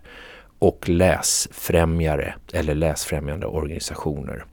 [0.58, 4.44] och läsfrämjare eller läsfrämjande organisationer.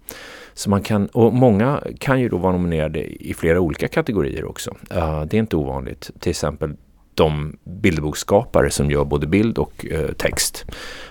[0.54, 4.76] Så man kan, och många kan ju då vara nominerade i flera olika kategorier också.
[4.92, 6.12] Eh, det är inte ovanligt.
[6.20, 6.76] Till exempel
[7.16, 10.66] de bilderboksskapare som gör både bild och eh, text.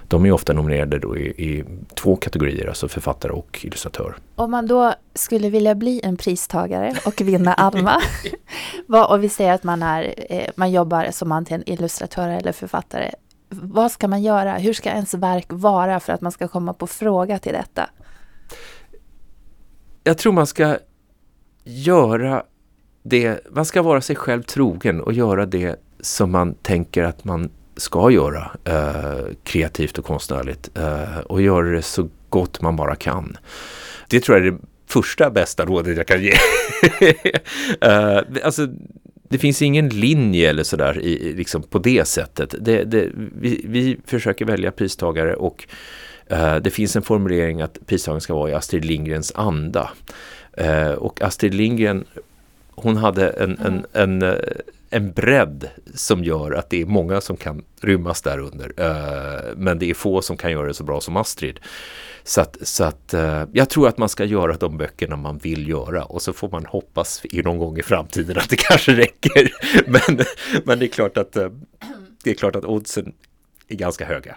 [0.08, 4.16] De är ofta nominerade då i, i två kategorier, alltså författare och illustratör.
[4.34, 8.00] Om man då skulle vilja bli en pristagare och vinna Alma,
[9.08, 13.10] och vi säger att man, är, eh, man jobbar som antingen illustratör eller författare,
[13.48, 14.54] vad ska man göra?
[14.54, 17.88] Hur ska ens verk vara för att man ska komma på fråga till detta?
[20.04, 20.76] Jag tror man ska
[21.64, 22.42] göra
[23.02, 27.50] det, man ska vara sig själv trogen och göra det som man tänker att man
[27.76, 33.36] ska göra eh, kreativt och konstnärligt eh, och göra det så gott man bara kan.
[34.08, 36.32] Det tror jag är det första bästa rådet jag kan ge.
[37.80, 38.68] eh, alltså,
[39.28, 42.54] det finns ingen linje eller sådär i, liksom på det sättet.
[42.60, 45.66] Det, det, vi, vi försöker välja pristagare och
[46.62, 49.90] det finns en formulering att pristagaren ska vara i Astrid Lindgrens anda.
[50.52, 52.04] Eh, och Astrid Lindgren,
[52.70, 54.34] hon hade en, en, en, eh,
[54.90, 58.72] en bredd som gör att det är många som kan rymmas där under.
[59.56, 61.60] Men det är få som kan göra det så bra som Astrid.
[62.24, 63.14] Så att, så att
[63.52, 66.66] jag tror att man ska göra de böckerna man vill göra och så får man
[66.66, 69.52] hoppas i någon gång i framtiden att det kanske räcker.
[69.86, 70.26] men,
[70.64, 71.32] men det är klart att
[72.22, 73.12] det är klart att oddsen
[73.68, 74.36] är ganska höga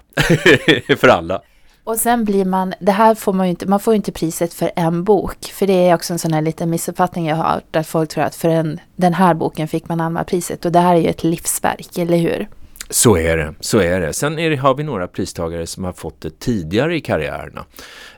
[0.98, 1.41] för alla.
[1.86, 4.54] Och sen blir man, det här får man ju inte, man får ju inte priset
[4.54, 5.45] för en bok.
[5.45, 8.24] För det är också en sån här liten missuppfattning jag har där att folk tror
[8.24, 10.65] att för en, den här boken fick man Alma-priset.
[10.65, 12.48] Och det här är ju ett livsverk, eller hur?
[12.89, 14.13] Så är det, så är det.
[14.13, 17.65] Sen är det, har vi några pristagare som har fått det tidigare i karriärerna.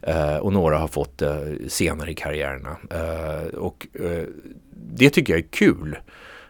[0.01, 2.77] Eh, och några har fått det senare i karriärerna.
[2.91, 4.23] Eh, och eh,
[4.71, 5.97] det tycker jag är kul.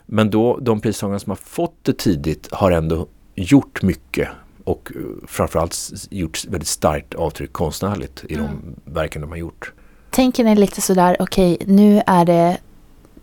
[0.06, 4.30] Men då, de pristagare som har fått det tidigt har ändå gjort mycket
[4.68, 4.92] och
[5.28, 5.78] framförallt
[6.10, 8.46] gjort väldigt starkt avtryck konstnärligt i mm.
[8.46, 9.74] de verken de har gjort.
[10.10, 12.58] Tänker ni lite sådär, okej, okay, nu är det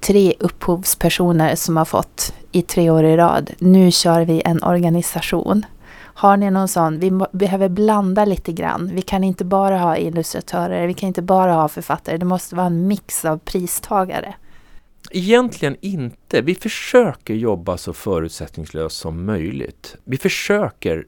[0.00, 3.50] tre upphovspersoner som har fått i tre år i rad.
[3.58, 5.66] Nu kör vi en organisation.
[5.96, 8.90] Har ni någon sån, vi behöver blanda lite grann.
[8.94, 12.16] Vi kan inte bara ha illustratörer, vi kan inte bara ha författare.
[12.16, 14.34] Det måste vara en mix av pristagare.
[15.10, 16.40] Egentligen inte.
[16.40, 19.96] Vi försöker jobba så förutsättningslöst som möjligt.
[20.04, 21.06] Vi försöker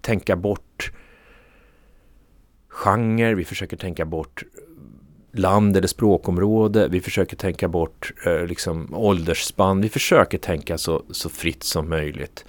[0.00, 0.90] tänka bort
[2.68, 4.42] genre, vi försöker tänka bort
[5.32, 11.28] land eller språkområde, vi försöker tänka bort eh, liksom åldersspann, vi försöker tänka så, så
[11.28, 12.44] fritt som möjligt.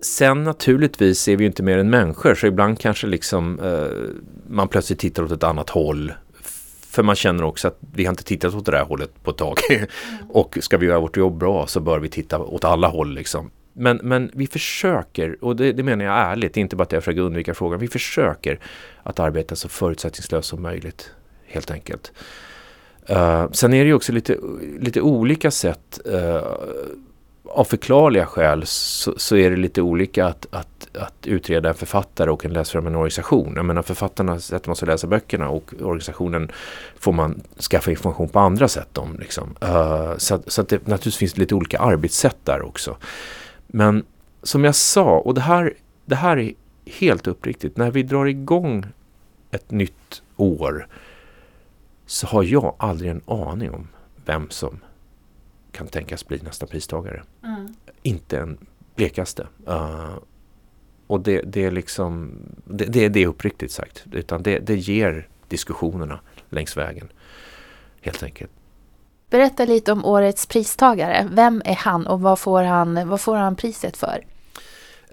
[0.00, 4.68] Sen naturligtvis är vi ju inte mer än människor så ibland kanske liksom eh, man
[4.68, 6.12] plötsligt tittar åt ett annat håll.
[6.90, 9.36] För man känner också att vi har inte tittat åt det där hållet på ett
[9.36, 9.58] tag.
[10.28, 13.50] och ska vi göra vårt jobb bra så bör vi titta åt alla håll liksom.
[13.76, 17.20] Men, men vi försöker, och det, det menar jag ärligt, inte bara att jag försöker
[17.20, 18.58] undvika frågan, vi försöker
[19.02, 21.10] att arbeta så förutsättningslöst som möjligt,
[21.46, 22.12] helt enkelt.
[23.10, 24.36] Uh, sen är det ju också lite,
[24.80, 26.42] lite olika sätt, uh,
[27.48, 32.30] av förklarliga skäl så, så, är det lite olika att, att, att utreda en författare
[32.30, 33.52] och en läsare av en organisation.
[33.56, 36.52] Jag menar författarna sätter man sig att läsa böckerna och organisationen
[36.98, 39.16] får man skaffa information på andra sätt om.
[39.18, 39.56] Liksom.
[39.64, 42.96] Uh, så, så att det naturligtvis finns lite olika arbetssätt där också.
[43.66, 44.04] Men
[44.42, 45.74] som jag sa, och det här,
[46.04, 46.52] det här är
[46.86, 48.86] helt uppriktigt, när vi drar igång
[49.50, 50.86] ett nytt år
[52.06, 53.88] så har jag aldrig en aning om
[54.24, 54.78] vem som
[55.72, 57.22] kan tänkas bli nästa pristagare.
[57.44, 57.74] Mm.
[58.02, 58.58] Inte en
[58.94, 59.46] blekaste.
[59.68, 60.18] Uh,
[61.06, 64.04] och det, det, är liksom, det, det, det är uppriktigt sagt.
[64.12, 67.08] Utan det, det ger diskussionerna längs vägen.
[68.00, 68.50] Helt enkelt.
[69.34, 71.28] Berätta lite om årets pristagare.
[71.32, 74.24] Vem är han och vad får han, vad får han priset för?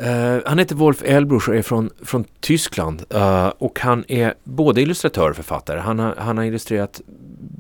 [0.01, 4.81] Uh, han heter Wolf Elbruch och är från, från Tyskland uh, och han är både
[4.81, 5.79] illustratör och författare.
[5.79, 7.01] Han har, han har illustrerat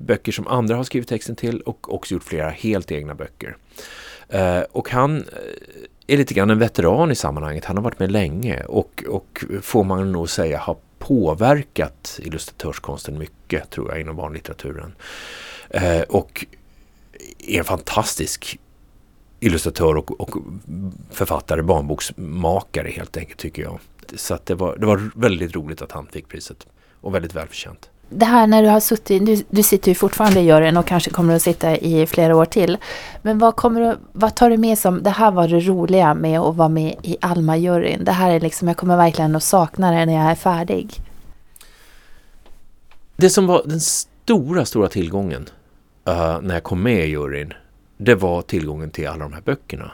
[0.05, 3.57] böcker som andra har skrivit texten till och också gjort flera helt egna böcker.
[4.33, 5.23] Uh, och han
[6.07, 7.65] är lite grann en veteran i sammanhanget.
[7.65, 13.69] Han har varit med länge och, och får man nog säga har påverkat illustratörskonsten mycket
[13.69, 14.93] tror jag inom barnlitteraturen.
[15.73, 16.45] Eh, och
[17.39, 18.59] är en fantastisk
[19.39, 20.35] illustratör och, och,
[21.09, 23.79] författare, barnboksmakare helt enkelt tycker jag.
[24.15, 26.67] Så det, var, det var väldigt roligt att han fick priset
[27.01, 27.89] och väldigt välförtjänt.
[28.09, 31.09] Det här när du har suttit, du, du sitter ju fortfarande i juryn och kanske
[31.09, 32.77] kommer att sitta i flera år till.
[33.21, 36.39] Men vad, kommer du, vad tar du med som, det här var det roliga med
[36.39, 38.03] att vara med i Alma-juryn.
[38.03, 41.01] Det här är liksom, jag kommer verkligen att sakna det när jag är färdig.
[43.15, 45.49] Det som var den stora, stora tillgången
[46.07, 47.53] uh, när jag kom med i juryn,
[47.97, 49.91] det var tillgången till alla de här böckerna.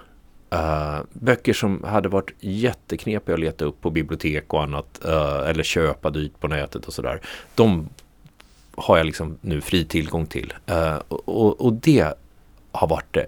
[0.54, 5.64] Uh, böcker som hade varit jätteknepiga att leta upp på bibliotek och annat uh, eller
[5.64, 7.22] köpa dyrt på nätet och sådär.
[7.56, 7.90] De
[8.76, 10.54] har jag liksom nu fri tillgång till.
[10.72, 12.14] Uh, och, och, det
[12.72, 13.26] har varit det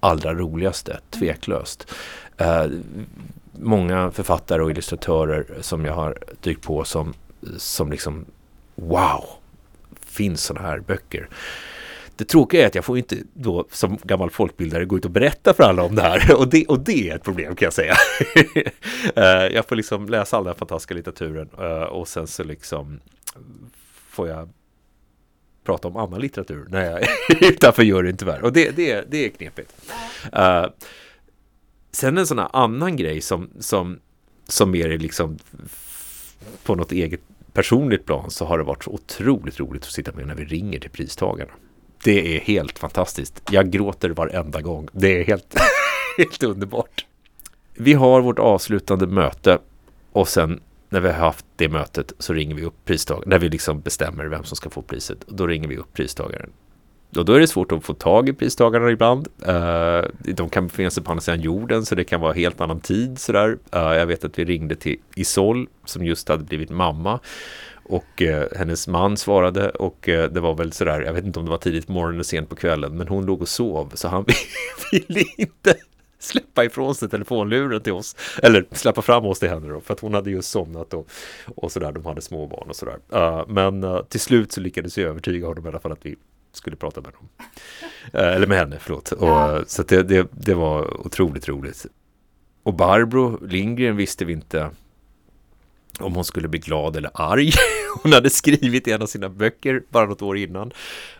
[0.00, 1.94] allra roligaste, tveklöst.
[3.52, 7.14] många författare och illustratörer som jag har dykt på som,
[7.56, 8.24] som liksom
[8.74, 9.24] wow,
[10.06, 11.28] finns sådana här böcker.
[12.20, 15.54] Det tråkiga är att jag får inte då som gammal folkbildare gå ut och berätta
[15.54, 17.94] för alla om det här och det, och det är ett problem kan jag säga.
[19.16, 23.00] Eh, jag får liksom läsa all den fantastiska litteraturen eh, och sen så liksom
[24.08, 24.48] får jag
[25.64, 27.08] prata om annan litteratur när jag är
[27.50, 28.42] utanför juryn tyvärr.
[28.42, 29.72] Och det, det, det är knepigt.
[30.36, 30.66] Uh,
[31.92, 33.98] sen en sån här annan grej som, som,
[34.48, 35.38] som mer är liksom
[36.62, 37.20] på något eget
[37.52, 40.78] personligt plan så har det varit så otroligt roligt att sitta med när vi ringer
[40.78, 41.52] till pristagarna.
[42.04, 43.42] Det är helt fantastiskt.
[43.50, 44.88] Jag gråter varenda gång.
[44.92, 45.54] Det är helt,
[46.18, 47.06] helt underbart.
[47.74, 49.58] Vi har vårt avslutande möte
[50.12, 53.28] och sen när vi har haft det mötet så ringer vi upp pristagaren.
[53.28, 55.18] När vi liksom bestämmer vem som ska få priset.
[55.26, 56.50] Då ringer vi upp pristagaren.
[57.16, 59.28] Och då är det svårt att få tag i pristagarna ibland.
[59.46, 60.02] Eh,
[60.34, 63.18] de kan befinna sig på andra sidan jorden så det kan vara helt annan tid.
[63.18, 63.58] Sådär.
[63.72, 67.20] Eh, jag vet att vi ringde till Isol som just hade blivit mamma.
[67.90, 71.50] Och uh, hennes man svarade och det var väl sådär, jag vet inte om det
[71.50, 74.24] var tidigt på morgonen eller sent på kvällen, men hon låg och sov så han
[74.92, 75.74] ville inte
[76.20, 78.16] släppa ifrån sig telefonluren till oss.
[78.42, 81.10] Eller släppa fram oss till henne då, för att hon hade just somnat och,
[81.54, 82.98] och sådär, de hade småbarn och sådär.
[83.14, 86.16] Uh, men uh, till slut så lyckades jag övertyga honom i alla fall att vi
[86.52, 87.28] skulle prata med honom.
[88.14, 89.12] Uh, eller med henne, förlåt.
[89.12, 91.86] Och, så det, det, det var otroligt roligt.
[92.62, 94.70] Och Barbro Lindgren visste vi inte
[95.98, 97.52] om hon skulle bli glad eller arg.
[98.02, 100.72] Hon hade skrivit i en av sina böcker bara något år innan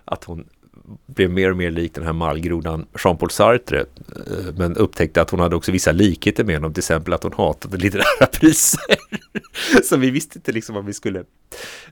[0.05, 0.45] att hon
[1.07, 3.81] blev mer och mer lik den här mallgrodan Jean-Paul Sartre.
[3.81, 7.33] Eh, men upptäckte att hon hade också vissa likheter med honom, till exempel att hon
[7.33, 8.81] hatade litterära priser.
[9.85, 11.25] Så vi visste inte liksom vad vi skulle,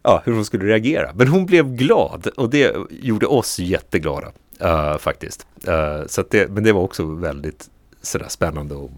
[0.03, 1.12] ja, hur hon skulle reagera.
[1.14, 4.33] Men hon blev glad och det gjorde oss jätteglada
[4.64, 5.47] uh, faktiskt.
[5.69, 7.71] Uh, så det, men det var också väldigt
[8.03, 8.91] sådär spännande och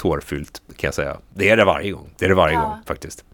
[0.00, 1.16] tårfyllt kan jag säga.
[1.34, 2.10] Det är det varje gång.
[2.18, 2.60] Det är det varje ja.
[2.60, 3.24] gång faktiskt.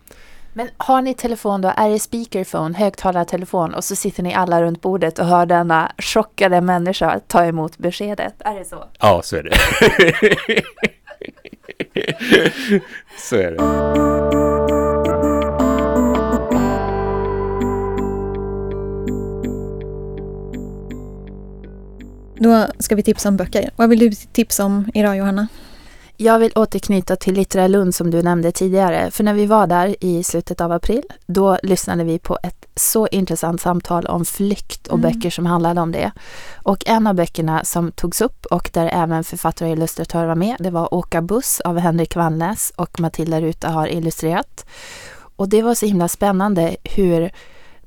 [0.52, 4.80] Men har ni telefon då, är det speakerphone, högtalartelefon och så sitter ni alla runt
[4.80, 8.34] bordet och hör denna chockade människa ta emot beskedet?
[8.38, 8.84] Är det så?
[9.00, 9.54] Ja, så är det.
[13.18, 13.58] så är det.
[22.38, 23.70] Då ska vi tipsa om böcker.
[23.76, 25.48] Vad vill du tipsa om idag Johanna?
[26.18, 29.10] Jag vill återknyta till Litterär Lund som du nämnde tidigare.
[29.10, 33.06] För när vi var där i slutet av april, då lyssnade vi på ett så
[33.06, 35.12] intressant samtal om flykt och mm.
[35.12, 36.12] böcker som handlade om det.
[36.62, 40.56] Och en av böckerna som togs upp och där även författare och illustratör var med,
[40.58, 44.66] det var Åka buss av Henrik Wallnäs och Matilda Ruta har illustrerat.
[45.36, 47.30] Och det var så himla spännande hur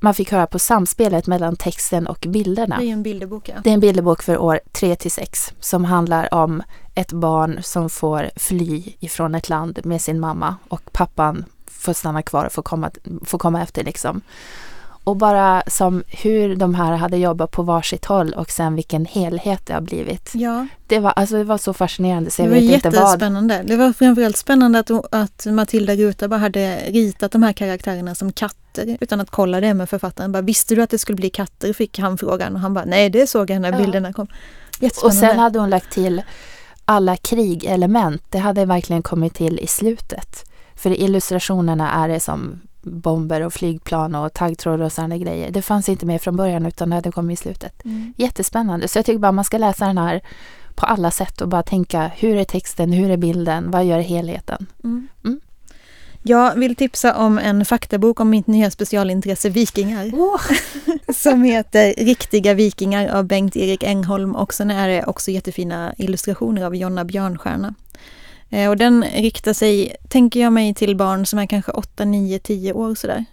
[0.00, 2.76] man fick höra på samspelet mellan texten och bilderna.
[2.78, 3.54] Det är en bilderbok, ja.
[3.64, 6.62] Det är en bilderbok för år 3 till 6 som handlar om
[7.00, 12.22] ett barn som får fly ifrån ett land med sin mamma och pappan får stanna
[12.22, 12.90] kvar och får komma,
[13.24, 14.20] får komma efter liksom.
[15.04, 19.66] Och bara som hur de här hade jobbat på varsitt håll och sen vilken helhet
[19.66, 20.30] det har blivit.
[20.34, 20.66] Ja.
[20.86, 22.98] Det var, alltså, det var så fascinerande så jag det vet inte vad.
[22.98, 23.62] jättespännande.
[23.66, 28.32] Det var framförallt spännande att, att Matilda Ruta bara hade ritat de här karaktärerna som
[28.32, 30.32] katter utan att kolla det med författaren.
[30.32, 31.72] Bara, Visste du att det skulle bli katter?
[31.72, 33.78] Fick han frågan och han bara nej det såg jag när ja.
[33.78, 34.26] bilderna kom.
[35.02, 36.22] Och sen hade hon lagt till
[36.90, 38.22] alla krigelement.
[38.30, 40.50] Det hade verkligen kommit till i slutet.
[40.74, 45.50] För i illustrationerna är det som bomber och flygplan och taggtråd och sådana grejer.
[45.50, 47.84] Det fanns inte med från början utan det hade kommit i slutet.
[47.84, 48.14] Mm.
[48.16, 48.88] Jättespännande.
[48.88, 50.20] Så jag tycker bara man ska läsa den här
[50.74, 54.66] på alla sätt och bara tänka hur är texten, hur är bilden, vad gör helheten?
[54.84, 55.08] Mm.
[55.24, 55.40] Mm.
[56.22, 60.06] Jag vill tipsa om en faktabok om mitt nya specialintresse vikingar.
[60.06, 60.40] Oh.
[61.14, 66.76] som heter Riktiga vikingar av Bengt-Erik Engholm och sen är det också jättefina illustrationer av
[66.76, 67.74] Jonna Björnstjärna.
[68.50, 72.38] Eh, och den riktar sig, tänker jag mig, till barn som är kanske 8, 9,
[72.38, 73.24] 10 år sådär.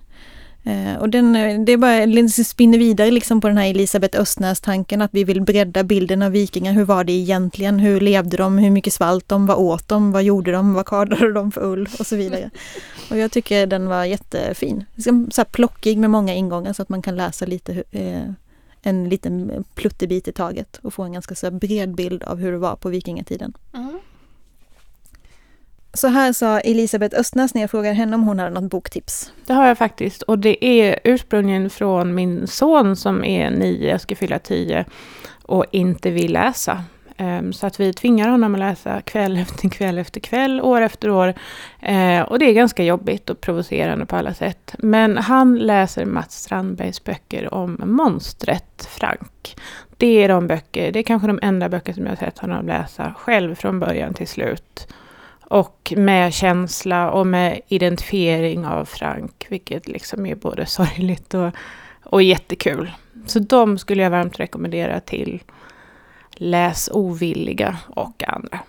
[0.67, 1.33] Eh, och den,
[1.65, 5.41] det är bara, den spinner vidare liksom på den här Elisabeth Östnäs-tanken att vi vill
[5.41, 6.73] bredda bilden av vikingar.
[6.73, 7.79] Hur var det egentligen?
[7.79, 8.57] Hur levde de?
[8.57, 9.45] Hur mycket svalt de?
[9.45, 10.11] Vad åt de?
[10.11, 10.73] Vad gjorde de?
[10.73, 11.89] Vad kardade de för ull?
[11.99, 12.49] Och så vidare.
[13.09, 14.85] Och jag tycker den var jättefin.
[15.31, 18.31] Så här plockig med många ingångar så att man kan läsa lite eh,
[18.81, 22.57] en liten pluttebit i taget och få en ganska så bred bild av hur det
[22.57, 23.53] var på vikingatiden.
[23.73, 23.99] Mm.
[25.97, 29.31] Så här sa Elisabeth Östnäs när jag frågade henne om hon hade något boktips.
[29.45, 30.21] Det har jag faktiskt.
[30.21, 34.85] Och det är ursprungligen från min son som är nio, jag ska fylla tio,
[35.41, 36.83] och inte vill läsa.
[37.17, 41.09] Ehm, så att vi tvingar honom att läsa kväll efter kväll efter kväll, år efter
[41.09, 41.33] år.
[41.81, 44.75] Ehm, och det är ganska jobbigt och provocerande på alla sätt.
[44.77, 49.57] Men han läser Mats Strandbergs böcker om monstret Frank.
[49.97, 52.67] Det är de böcker, det är kanske de enda böcker som jag har sett honom
[52.67, 54.87] läsa själv från början till slut.
[55.49, 61.51] Och med känsla och med identifiering av Frank, vilket liksom är både sorgligt och,
[62.03, 62.91] och jättekul.
[63.25, 65.43] Så de skulle jag varmt rekommendera till
[66.31, 68.59] läsovilliga och andra.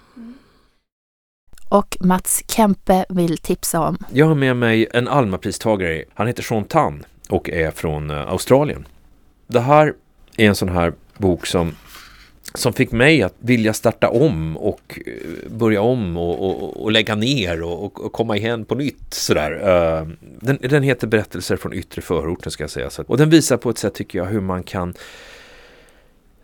[1.68, 3.98] Och Mats Kempe vill tipsa om?
[4.12, 6.04] Jag har med mig en Alma-pristagare.
[6.14, 8.86] Han heter Sean Tan och är från eh, Australien.
[9.46, 9.94] Det här
[10.36, 11.74] är en sån här bok som
[12.54, 17.14] som fick mig att vilja starta om och eh, börja om och, och, och lägga
[17.14, 19.14] ner och, och, komma igen på nytt.
[19.14, 19.52] Sådär.
[19.52, 22.90] Eh, den, den, heter Berättelser från yttre förorten ska jag säga.
[23.06, 24.94] Och den visar på ett sätt tycker jag hur man kan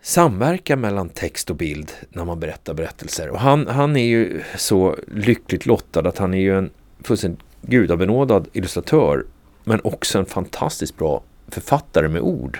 [0.01, 3.29] samverka mellan text och bild när man berättar berättelser.
[3.29, 6.69] Och han, han är ju så lyckligt lottad att han är ju en
[7.03, 9.25] fullständigt gudabenådad illustratör
[9.63, 12.59] men också en fantastiskt bra författare med ord.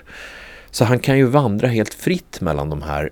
[0.71, 3.09] Så han kan ju vandra helt fritt mellan de här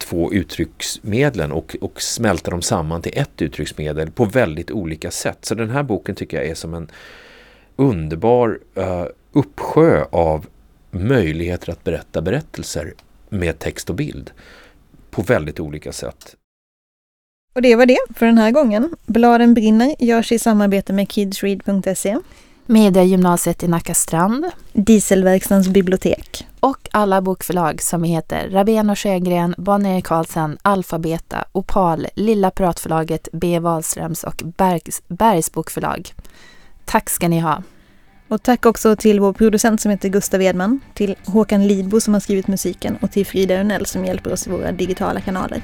[0.00, 5.38] två uttrycksmedlen och, och smälta dem samman till ett uttrycksmedel på väldigt olika sätt.
[5.44, 6.90] Så den här boken tycker jag är som en
[7.76, 10.46] underbar uh, uppsjö av
[10.90, 12.94] möjligheter att berätta berättelser
[13.28, 14.30] med text och bild
[15.10, 16.36] på väldigt olika sätt.
[17.54, 18.96] Och det var det för den här gången.
[19.06, 22.18] Bladen brinner görs i samarbete med kidsread.se.
[22.70, 24.46] Mediagymnasiet i Nacka strand.
[24.72, 26.46] Dieselverkstadens bibliotek.
[26.60, 33.58] Och alla bokförlag som heter Rabén och Sjögren, Bonnier Carlsen, Alfabeta, Opal, Lilla Pratförlaget, B.
[33.58, 36.12] Wahlströms och Bergs, Bergs bokförlag.
[36.84, 37.62] Tack ska ni ha.
[38.28, 42.20] Och tack också till vår producent som heter Gustav Edman, till Håkan Lidbo som har
[42.20, 45.62] skrivit musiken och till Frida Unell som hjälper oss i våra digitala kanaler.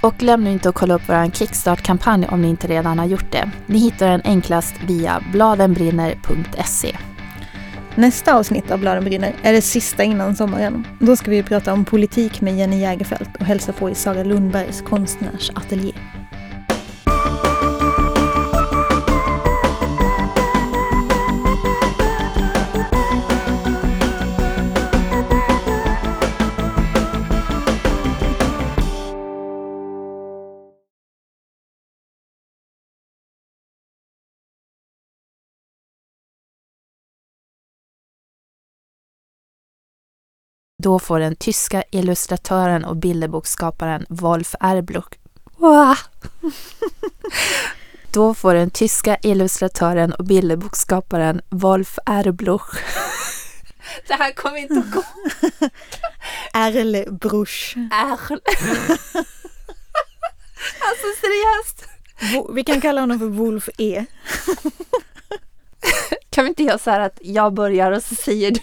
[0.00, 3.32] Och glöm nu inte att kolla upp vår Kickstart-kampanj om ni inte redan har gjort
[3.32, 3.50] det.
[3.66, 6.96] Ni hittar den enklast via bladenbrinner.se.
[7.98, 10.86] Nästa avsnitt av Bladen brinner är det sista innan sommaren.
[11.00, 14.82] Då ska vi prata om politik med Jenny Jägerfeld och hälsa på i Sara Lundbergs
[14.82, 15.92] konstnärsateljé.
[40.86, 45.14] Då får den tyska illustratören och bilderboksskaparen Wolf Erbluch
[48.12, 52.76] Då får den tyska illustratören och bilderboksskaparen Wolf Erbluch
[54.06, 55.02] Det här kommer inte att gå.
[56.52, 57.74] Erlbruch.
[57.76, 58.32] Erl.
[60.80, 61.84] alltså seriöst.
[62.54, 64.04] Vi kan kalla honom för Wolf E.
[66.30, 68.60] kan vi inte göra så här att jag börjar och så säger du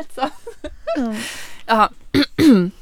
[0.00, 0.30] ett så.
[0.98, 1.16] Mm.
[1.66, 1.90] Ja.